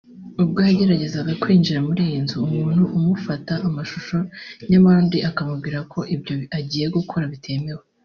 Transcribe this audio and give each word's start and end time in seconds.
ubwo 0.41 0.59
yageragezaga 0.67 1.31
kwinjiza 1.41 1.85
muri 1.87 2.01
iyi 2.07 2.19
nzu 2.25 2.37
umuntu 2.47 2.83
umufata 2.97 3.53
amashusho 3.67 4.17
nyamara 4.69 4.97
undi 5.03 5.17
akamubwira 5.29 5.79
ko 5.91 5.99
ibyo 6.15 6.33
agiye 6.57 6.87
gukora 6.97 7.25
bitemewe 7.33 7.83